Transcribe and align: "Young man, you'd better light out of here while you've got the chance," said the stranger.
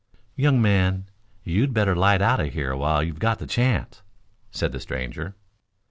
"Young 0.35 0.59
man, 0.59 1.11
you'd 1.43 1.75
better 1.75 1.95
light 1.95 2.23
out 2.23 2.39
of 2.39 2.53
here 2.53 2.75
while 2.75 3.03
you've 3.03 3.19
got 3.19 3.37
the 3.37 3.45
chance," 3.45 4.01
said 4.49 4.71
the 4.71 4.79
stranger. 4.79 5.35